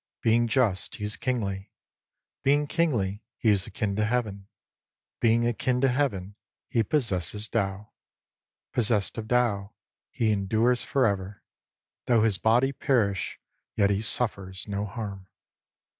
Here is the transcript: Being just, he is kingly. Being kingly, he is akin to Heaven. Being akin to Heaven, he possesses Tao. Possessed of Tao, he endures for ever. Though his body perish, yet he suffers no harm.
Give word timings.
Being 0.23 0.47
just, 0.47 0.95
he 0.95 1.03
is 1.03 1.15
kingly. 1.15 1.69
Being 2.41 2.65
kingly, 2.65 3.23
he 3.37 3.51
is 3.51 3.67
akin 3.67 3.95
to 3.97 4.03
Heaven. 4.05 4.47
Being 5.19 5.45
akin 5.47 5.79
to 5.81 5.89
Heaven, 5.89 6.35
he 6.69 6.81
possesses 6.81 7.47
Tao. 7.47 7.91
Possessed 8.73 9.19
of 9.19 9.27
Tao, 9.27 9.75
he 10.09 10.31
endures 10.31 10.83
for 10.83 11.05
ever. 11.05 11.43
Though 12.07 12.23
his 12.23 12.39
body 12.39 12.71
perish, 12.71 13.39
yet 13.75 13.91
he 13.91 14.01
suffers 14.01 14.67
no 14.67 14.87
harm. 14.87 15.27